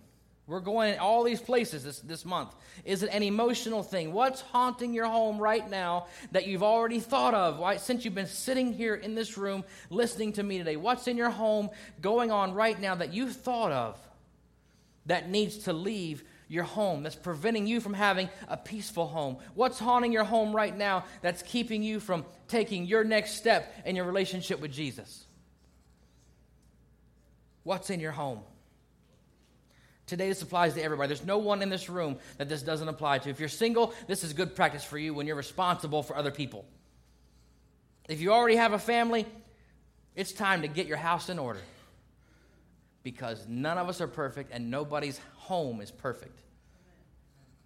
[0.46, 2.54] We're going in all these places this, this month.
[2.84, 4.12] Is it an emotional thing?
[4.12, 8.72] What's haunting your home right now that you've already thought of since you've been sitting
[8.72, 10.76] here in this room listening to me today?
[10.76, 11.68] What's in your home
[12.00, 13.98] going on right now that you've thought of
[15.06, 19.38] that needs to leave your home, that's preventing you from having a peaceful home?
[19.56, 23.96] What's haunting your home right now that's keeping you from taking your next step in
[23.96, 25.24] your relationship with Jesus?
[27.62, 28.40] What's in your home?
[30.06, 31.08] Today, this applies to everybody.
[31.08, 33.30] There's no one in this room that this doesn't apply to.
[33.30, 36.64] If you're single, this is good practice for you when you're responsible for other people.
[38.08, 39.26] If you already have a family,
[40.16, 41.60] it's time to get your house in order
[43.02, 46.40] because none of us are perfect and nobody's home is perfect.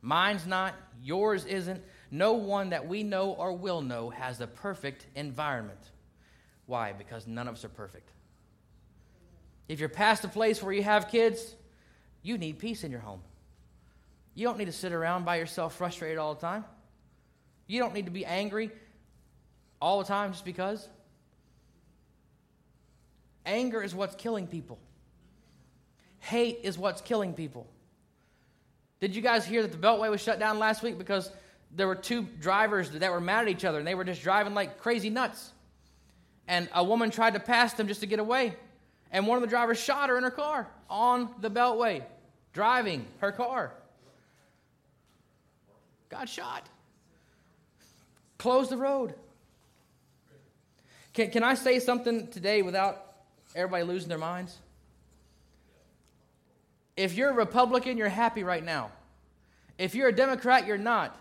[0.00, 1.82] Mine's not, yours isn't.
[2.10, 5.78] No one that we know or will know has a perfect environment.
[6.66, 6.92] Why?
[6.92, 8.10] Because none of us are perfect.
[9.68, 11.54] If you're past a place where you have kids,
[12.22, 13.20] you need peace in your home.
[14.34, 16.64] You don't need to sit around by yourself frustrated all the time.
[17.66, 18.70] You don't need to be angry
[19.80, 20.88] all the time just because.
[23.44, 24.78] Anger is what's killing people.
[26.20, 27.66] Hate is what's killing people.
[29.00, 31.30] Did you guys hear that the Beltway was shut down last week because
[31.74, 34.54] there were two drivers that were mad at each other and they were just driving
[34.54, 35.50] like crazy nuts?
[36.46, 38.54] And a woman tried to pass them just to get away.
[39.12, 42.02] And one of the drivers shot her in her car on the Beltway,
[42.54, 43.72] driving her car.
[46.08, 46.66] Got shot.
[48.38, 49.14] Close the road.
[51.12, 53.06] Can, can I say something today without
[53.54, 54.58] everybody losing their minds?
[56.96, 58.90] If you're a Republican, you're happy right now.
[59.78, 61.16] If you're a Democrat, you're not.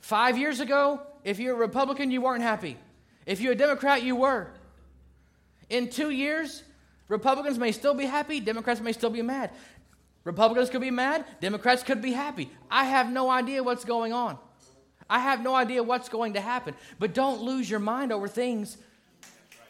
[0.00, 2.76] Five years ago, if you're a Republican, you weren't happy.
[3.24, 4.48] If you're a Democrat, you were.
[5.68, 6.62] In two years,
[7.08, 9.50] Republicans may still be happy, Democrats may still be mad.
[10.24, 12.50] Republicans could be mad, Democrats could be happy.
[12.70, 14.38] I have no idea what's going on.
[15.08, 16.74] I have no idea what's going to happen.
[16.98, 18.78] But don't lose your mind over things.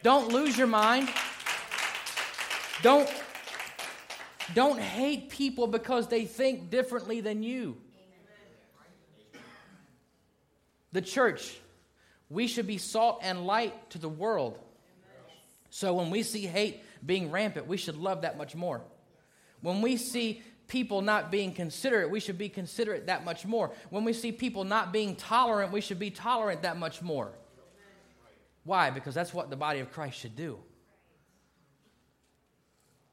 [0.03, 1.09] Don't lose your mind.
[2.83, 3.13] Don't,
[4.55, 7.77] don't hate people because they think differently than you.
[10.93, 11.59] The church,
[12.31, 14.59] we should be salt and light to the world.
[15.75, 18.81] So when we see hate being rampant, we should love that much more.
[19.61, 23.73] When we see people not being considerate, we should be considerate that much more.
[23.91, 27.33] When we see people not being tolerant, we should be tolerant that much more.
[28.63, 28.91] Why?
[28.91, 30.61] Because that's what the body of Christ should do.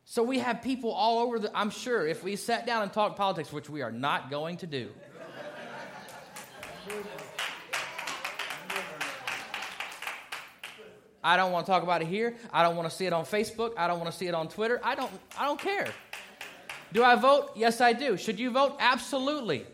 [0.05, 3.17] So we have people all over the, I'm sure if we sat down and talked
[3.17, 4.91] politics, which we are not going to do.
[11.23, 12.35] I don't want to talk about it here.
[12.51, 13.73] I don't want to see it on Facebook.
[13.77, 14.79] I don't want to see it on Twitter.
[14.83, 15.87] I don't, I don't care.
[16.93, 17.51] Do I vote?
[17.55, 18.17] Yes, I do.
[18.17, 18.75] Should you vote?
[18.79, 19.65] Absolutely.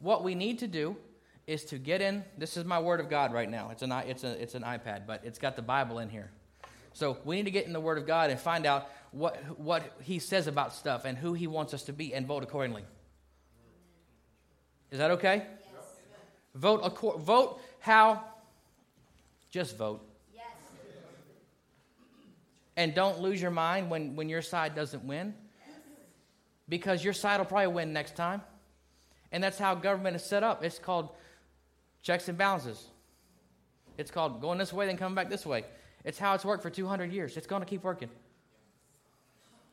[0.00, 0.96] What we need to do
[1.46, 2.24] is to get in.
[2.38, 3.70] This is my word of God right now.
[3.70, 6.30] It's an, it's, a, it's an iPad, but it's got the Bible in here.
[6.92, 9.82] So we need to get in the Word of God and find out what, what
[10.02, 12.84] He says about stuff and who He wants us to be and vote accordingly.
[14.90, 15.36] Is that okay?
[15.36, 16.00] Yes.
[16.54, 18.24] Vote, vote how
[19.50, 20.06] just vote.
[20.34, 20.44] Yes.
[22.76, 25.34] And don't lose your mind when, when your side doesn't win,
[26.68, 28.42] because your side will probably win next time.
[29.32, 30.64] And that's how government is set up.
[30.64, 31.10] It's called
[32.02, 32.86] checks and balances.
[33.98, 35.64] It's called going this way, then coming back this way.
[36.04, 37.36] It's how it's worked for 200 years.
[37.36, 38.08] It's going to keep working.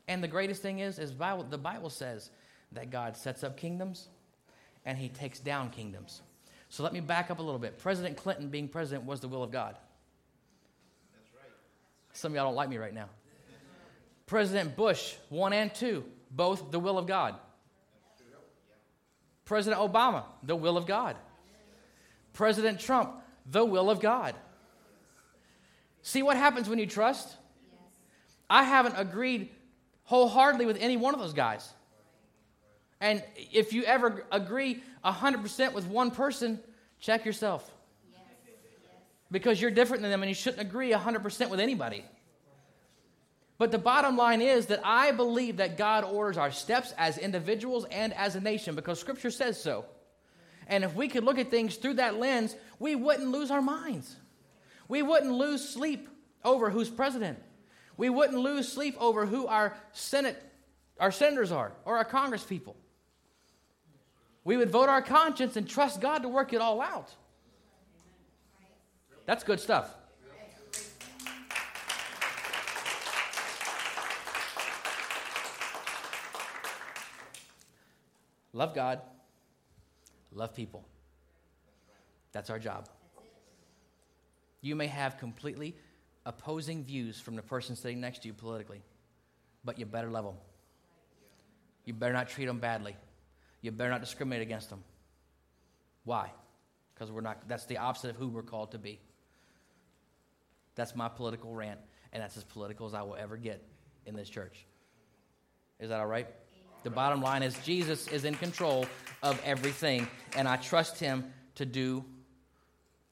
[0.08, 2.30] And the greatest thing is, is Bible, the Bible says
[2.74, 4.10] that God sets up kingdoms
[4.86, 6.22] and he takes down kingdoms.
[6.70, 7.80] So let me back up a little bit.
[7.80, 9.78] President Clinton being president was the will of God.
[11.34, 11.52] Right.
[12.14, 13.10] Some of y'all don't like me right now.
[14.26, 17.36] President Bush, one and two, both the will of God.
[19.46, 21.16] President Obama, the will of God.
[22.34, 23.14] President Trump,
[23.50, 24.36] the will of God.
[26.02, 27.38] See what happens when you trust?
[28.50, 29.50] I haven't agreed
[30.04, 31.74] wholeheartedly with any one of those guys.
[33.00, 36.60] And if you ever agree 100% with one person,
[37.00, 37.70] check yourself.
[39.30, 42.04] Because you're different than them and you shouldn't agree 100% with anybody.
[43.58, 47.86] But the bottom line is that I believe that God orders our steps as individuals
[47.86, 49.86] and as a nation because Scripture says so.
[50.68, 54.16] And if we could look at things through that lens, we wouldn't lose our minds.
[54.88, 56.08] We wouldn't lose sleep
[56.44, 57.40] over who's president.
[57.96, 60.42] We wouldn't lose sleep over who our Senate,
[61.00, 62.76] our senators are, or our Congress people.
[64.48, 67.14] We would vote our conscience and trust God to work it all out.
[69.26, 69.94] That's good stuff.
[78.54, 79.02] Love God,
[80.32, 80.88] love people.
[82.32, 82.88] That's our job.
[84.62, 85.76] You may have completely
[86.26, 88.82] opposing views from the person sitting next to you politically,
[89.66, 90.36] but you better love them.
[91.84, 92.96] You better not treat them badly.
[93.68, 94.82] You better not discriminate against them.
[96.06, 96.32] Why?
[96.94, 99.02] Because we're not that's the opposite of who we're called to be.
[100.76, 101.82] That's my political rant,
[102.14, 103.62] and that's as political as I will ever get
[104.06, 104.66] in this church.
[105.82, 106.28] Is that all right?
[106.84, 108.86] The bottom line is Jesus is in control
[109.22, 110.08] of everything,
[110.38, 112.06] and I trust him to do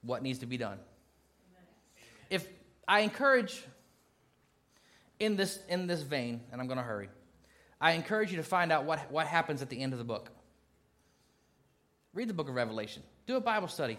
[0.03, 0.77] what needs to be done.
[2.29, 2.47] If
[2.87, 3.61] I encourage
[5.19, 7.09] in this in this vein, and I'm going to hurry,
[7.81, 10.31] I encourage you to find out what, what happens at the end of the book.
[12.15, 13.03] Read the book of Revelation.
[13.27, 13.97] Do a Bible study.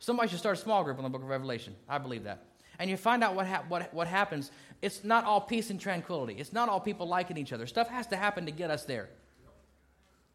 [0.00, 1.76] Somebody should start a small group on the book of Revelation.
[1.88, 2.42] I believe that.
[2.78, 4.50] And you find out what, ha- what, what happens.
[4.80, 6.34] It's not all peace and tranquility.
[6.38, 7.66] It's not all people liking each other.
[7.66, 9.10] Stuff has to happen to get us there.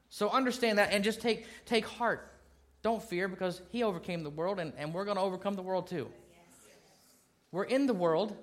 [0.09, 2.31] So understand that and just take, take heart.
[2.83, 5.87] Don't fear because he overcame the world and, and we're going to overcome the world
[5.87, 6.07] too.
[7.51, 8.37] We're in the world.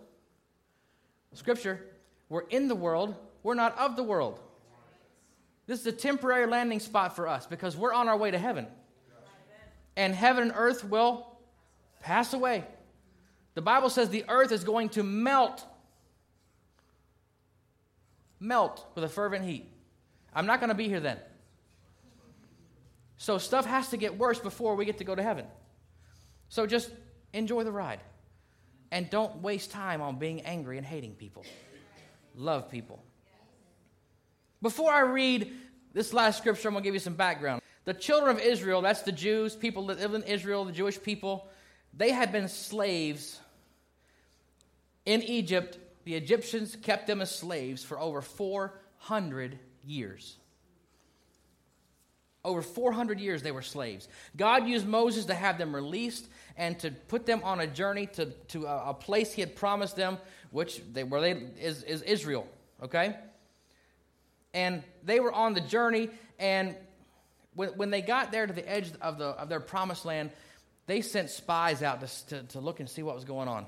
[1.35, 1.81] Scripture,
[2.29, 4.41] we're in the world, we're not of the world.
[5.73, 8.67] This is a temporary landing spot for us because we're on our way to heaven.
[9.97, 11.27] And heaven and earth will
[12.01, 12.65] pass away.
[13.55, 15.65] The Bible says the earth is going to melt.
[18.39, 19.67] Melt with a fervent heat.
[20.35, 21.17] I'm not going to be here then.
[23.17, 25.47] So stuff has to get worse before we get to go to heaven.
[26.51, 26.91] So just
[27.33, 28.01] enjoy the ride.
[28.91, 31.47] And don't waste time on being angry and hating people.
[32.37, 33.03] Love people.
[34.63, 35.53] Before I read
[35.93, 37.61] this last scripture, I'm going to give you some background.
[37.85, 41.49] The children of Israel, that's the Jews, people that live in Israel, the Jewish people,
[41.93, 43.41] they had been slaves
[45.05, 45.79] in Egypt.
[46.05, 50.37] The Egyptians kept them as slaves for over 400 years.
[52.45, 54.09] Over 400 years they were slaves.
[54.37, 58.27] God used Moses to have them released and to put them on a journey to,
[58.49, 60.19] to a, a place he had promised them,
[60.51, 62.47] which they, where they is, is Israel,
[62.83, 63.17] okay?
[64.55, 66.77] And they were on the journey, and
[67.55, 70.31] when, when they got there to the edge of, the, of their promised land,
[70.87, 73.67] they sent spies out to, to, to look and see what was going on.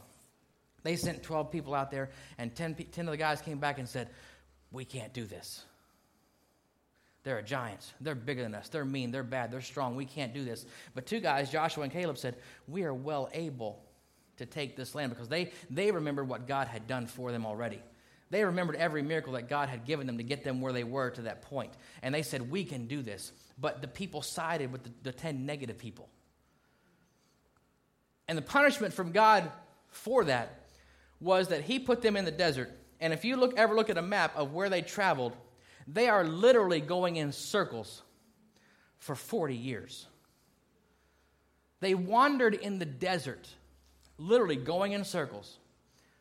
[0.82, 3.88] They sent 12 people out there, and 10, 10 of the guys came back and
[3.88, 4.10] said,
[4.70, 5.64] We can't do this.
[7.22, 7.90] They're giants.
[8.02, 8.68] They're bigger than us.
[8.68, 9.10] They're mean.
[9.10, 9.50] They're bad.
[9.50, 9.96] They're strong.
[9.96, 10.66] We can't do this.
[10.94, 12.36] But two guys, Joshua and Caleb, said,
[12.68, 13.82] We are well able
[14.36, 17.80] to take this land because they, they remembered what God had done for them already.
[18.34, 21.08] They remembered every miracle that God had given them to get them where they were
[21.10, 21.72] to that point.
[22.02, 23.30] And they said, We can do this.
[23.60, 26.08] But the people sided with the, the 10 negative people.
[28.26, 29.52] And the punishment from God
[29.86, 30.64] for that
[31.20, 32.72] was that He put them in the desert.
[32.98, 35.36] And if you look, ever look at a map of where they traveled,
[35.86, 38.02] they are literally going in circles
[38.98, 40.08] for 40 years.
[41.78, 43.48] They wandered in the desert,
[44.18, 45.56] literally going in circles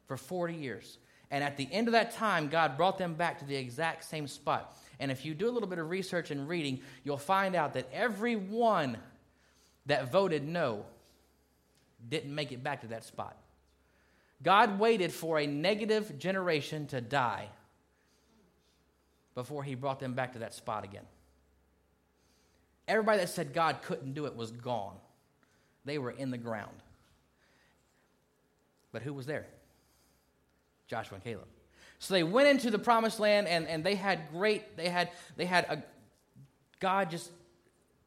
[0.06, 1.00] for 40 years.
[1.34, 4.28] And at the end of that time, God brought them back to the exact same
[4.28, 4.78] spot.
[5.00, 7.90] And if you do a little bit of research and reading, you'll find out that
[7.92, 8.98] everyone
[9.88, 10.86] that voted no
[12.08, 13.36] didn't make it back to that spot.
[14.44, 17.48] God waited for a negative generation to die
[19.34, 21.06] before he brought them back to that spot again.
[22.88, 24.98] Everybody that said God couldn't do it was gone.
[25.84, 26.78] They were in the ground.
[28.92, 29.48] But who was there?
[30.88, 31.48] Joshua and Caleb.
[32.00, 35.46] So they went into the promised land and, and they had great, they had, they
[35.46, 35.84] had a,
[36.80, 37.32] God just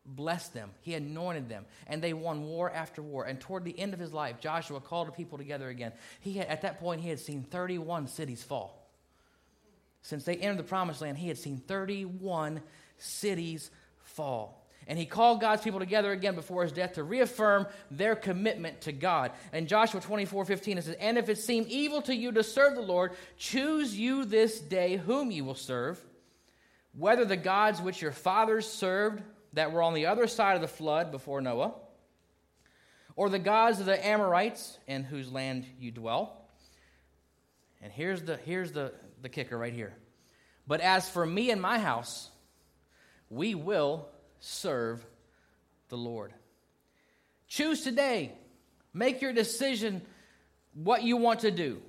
[0.05, 0.71] blessed them.
[0.83, 1.65] He anointed them.
[1.87, 3.25] And they won war after war.
[3.25, 5.93] And toward the end of his life, Joshua called the people together again.
[6.21, 8.87] He had, at that point, he had seen 31 cities fall.
[10.03, 12.61] Since they entered the promised land, he had seen 31
[12.99, 13.71] cities
[14.03, 14.66] fall.
[14.89, 18.93] And he called God's people together again before his death to reaffirm their commitment to
[18.93, 19.33] God.
[19.53, 22.77] And Joshua 24 15, it says, And if it seem evil to you to serve
[22.77, 26.01] the Lord, choose you this day whom you will serve,
[26.97, 29.23] whether the gods which your fathers served
[29.55, 31.75] that were on the other side of the flood before Noah,
[33.17, 36.45] or the gods of the Amorites in whose land you dwell.
[37.83, 39.95] And here's the, here's the, the kicker right here.
[40.67, 42.31] But as for me and my house,
[43.31, 44.09] we will
[44.47, 45.05] serve
[45.89, 46.33] the Lord.
[47.49, 48.33] Choose today.
[48.95, 50.03] Make your decision
[50.75, 51.83] what you want to do.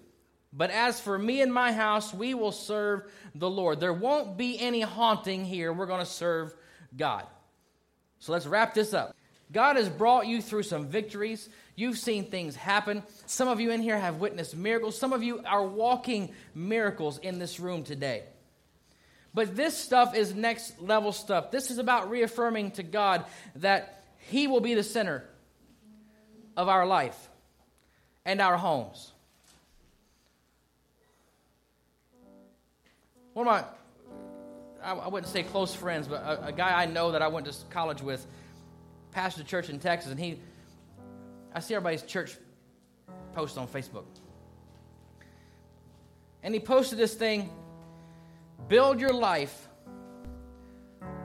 [0.51, 3.03] But as for me and my house, we will serve
[3.35, 3.79] the Lord.
[3.79, 5.71] There won't be any haunting here.
[5.71, 6.53] We're going to serve
[6.95, 7.25] God.
[8.19, 9.15] So let's wrap this up.
[9.51, 11.49] God has brought you through some victories.
[11.75, 13.03] You've seen things happen.
[13.27, 14.97] Some of you in here have witnessed miracles.
[14.97, 18.23] Some of you are walking miracles in this room today.
[19.33, 21.51] But this stuff is next level stuff.
[21.51, 23.25] This is about reaffirming to God
[23.57, 25.23] that He will be the center
[26.55, 27.29] of our life
[28.25, 29.11] and our homes.
[33.33, 33.63] One of my
[34.83, 37.53] I, wouldn't say close friends, but a, a, guy I know that I went to
[37.69, 38.25] college with,
[39.13, 40.39] pastored a church in Texas, and he,
[41.53, 42.35] I see everybody's church
[43.33, 44.05] post on Facebook.
[46.41, 47.49] And he posted this thing
[48.67, 49.67] build your life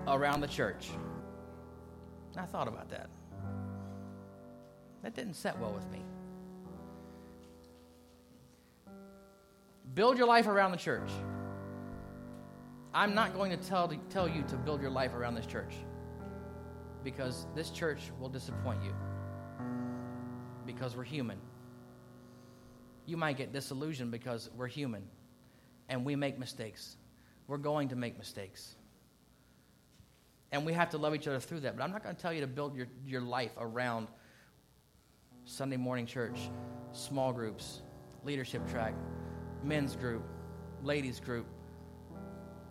[0.07, 0.91] around the church.
[2.37, 3.09] I thought about that.
[5.03, 6.03] That didn't set well with me.
[9.95, 11.11] Build your life around the church.
[12.95, 15.75] I'm not going to tell, to tell you to build your life around this church
[17.05, 18.95] because this church will disappoint you
[20.67, 21.39] because we're human.
[23.07, 25.03] You might get disillusioned because we're human
[25.89, 26.97] and we make mistakes.
[27.53, 28.77] We're going to make mistakes.
[30.53, 31.77] And we have to love each other through that.
[31.77, 34.09] But I'm not going to tell you to build your, your life around
[35.45, 36.49] Sunday morning church,
[36.93, 37.83] small groups,
[38.25, 38.95] leadership track,
[39.63, 40.23] men's group,
[40.83, 41.45] ladies group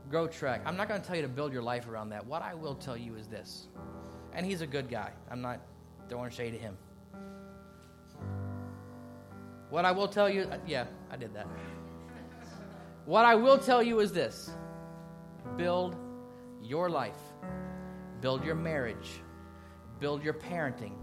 [0.10, 0.64] Grow Track.
[0.66, 2.26] I'm not going to tell you to build your life around that.
[2.26, 3.68] What I will tell you is this,
[4.34, 5.12] and he's a good guy.
[5.30, 5.60] I'm not
[6.10, 6.76] throwing shade at him.
[9.70, 11.46] What I will tell you, yeah, I did that.
[13.06, 14.50] What I will tell you is this
[15.62, 15.95] build
[16.59, 17.22] your life,
[18.20, 19.22] build your marriage,
[19.99, 20.93] build your parenting,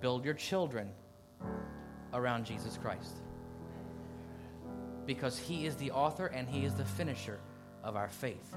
[0.00, 0.90] build your children
[2.12, 3.14] around Jesus Christ.
[5.06, 7.38] Because he is the author and he is the finisher
[7.84, 8.52] of our faith.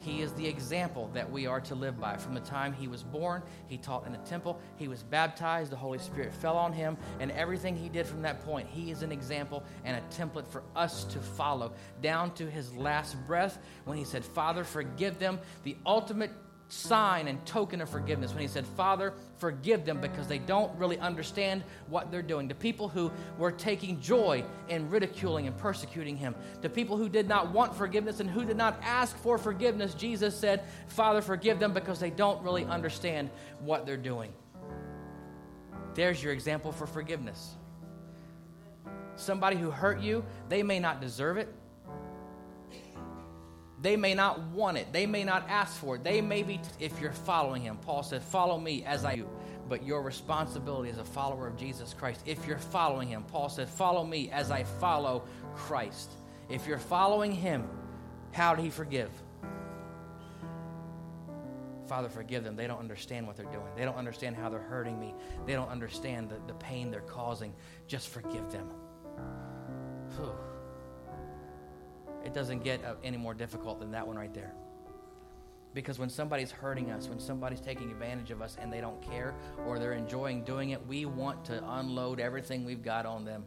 [0.00, 2.16] He is the example that we are to live by.
[2.16, 5.76] From the time he was born, he taught in the temple, he was baptized, the
[5.76, 9.12] Holy Spirit fell on him, and everything he did from that point, he is an
[9.12, 14.04] example and a template for us to follow, down to his last breath when he
[14.04, 15.38] said, Father, forgive them.
[15.64, 16.32] The ultimate
[16.72, 20.98] sign and token of forgiveness when he said, Father, forgive them because they don't really
[20.98, 22.48] understand what they're doing.
[22.48, 27.28] To people who were taking joy in ridiculing and persecuting him, to people who did
[27.28, 31.72] not want forgiveness and who did not ask for forgiveness, Jesus said, Father, forgive them
[31.72, 34.32] because they don't really understand what they're doing.
[35.94, 37.56] There's your example for forgiveness.
[39.16, 41.52] Somebody who hurt you, they may not deserve it.
[43.82, 44.92] They may not want it.
[44.92, 46.04] They may not ask for it.
[46.04, 47.78] They may be, if you're following him.
[47.78, 49.28] Paul said, Follow me as I do.
[49.68, 53.68] But your responsibility as a follower of Jesus Christ, if you're following him, Paul said,
[53.68, 55.24] Follow me as I follow
[55.54, 56.10] Christ.
[56.48, 57.68] If you're following him,
[58.32, 59.10] how did he forgive?
[61.86, 62.54] Father, forgive them.
[62.54, 63.66] They don't understand what they're doing.
[63.76, 65.14] They don't understand how they're hurting me.
[65.46, 67.54] They don't understand the, the pain they're causing.
[67.88, 68.68] Just forgive them.
[70.16, 70.32] Whew.
[72.24, 74.52] It doesn't get uh, any more difficult than that one right there.
[75.72, 79.34] Because when somebody's hurting us, when somebody's taking advantage of us and they don't care
[79.66, 83.44] or they're enjoying doing it, we want to unload everything we've got on them.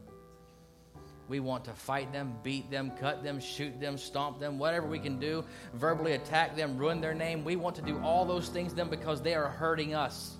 [1.28, 5.00] We want to fight them, beat them, cut them, shoot them, stomp them, whatever we
[5.00, 7.44] can do, verbally attack them, ruin their name.
[7.44, 10.38] We want to do all those things to them because they are hurting us.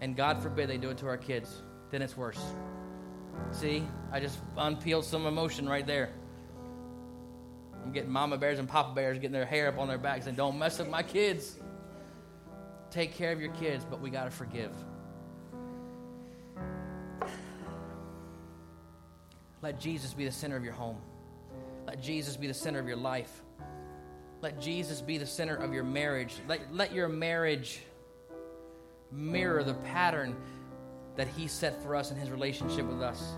[0.00, 1.62] And God forbid they do it to our kids.
[1.90, 2.40] Then it's worse.
[3.50, 6.10] See, I just unpeeled some emotion right there.
[7.88, 10.36] I'm getting mama bears and papa bears getting their hair up on their backs and
[10.36, 11.56] don't mess with my kids.
[12.90, 14.70] Take care of your kids, but we got to forgive.
[19.62, 20.98] Let Jesus be the center of your home.
[21.86, 23.40] Let Jesus be the center of your life.
[24.42, 26.34] Let Jesus be the center of your marriage.
[26.46, 27.80] Let, let your marriage
[29.10, 30.36] mirror the pattern
[31.16, 33.32] that He set for us in His relationship with us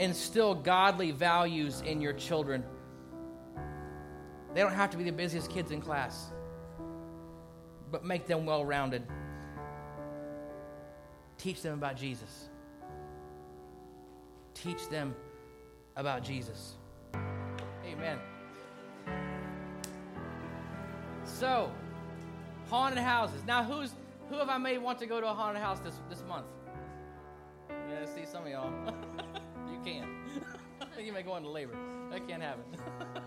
[0.00, 2.64] instill godly values in your children.
[4.54, 6.32] They don't have to be the busiest kids in class.
[7.90, 9.02] but make them well rounded.
[11.38, 12.48] Teach them about Jesus.
[14.54, 15.14] Teach them
[15.96, 16.76] about Jesus.
[17.84, 18.18] Amen.
[21.24, 21.72] So,
[22.68, 23.42] haunted houses.
[23.46, 23.94] Now, who's
[24.28, 26.46] who have I made want to go to a haunted house this this month?
[27.68, 28.72] Yeah, see some of y'all.
[29.84, 30.08] you can.
[31.04, 31.74] you may go into labor.
[32.10, 32.64] That can't happen.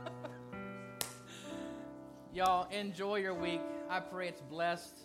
[2.34, 3.62] y'all enjoy your week.
[3.90, 5.00] I pray it's blessed.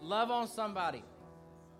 [0.00, 1.02] Love on somebody.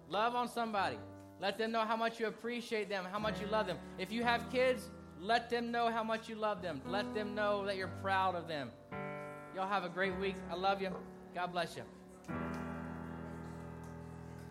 [0.09, 0.99] Love on somebody.
[1.41, 3.79] Let them know how much you appreciate them, how much you love them.
[3.99, 4.91] If you have kids,
[5.21, 6.83] let them know how much you love them.
[6.87, 8.71] Let them know that you're proud of them.
[9.55, 10.37] Y'all have a great week.
[10.51, 10.91] I love you.
[11.35, 11.83] God bless you.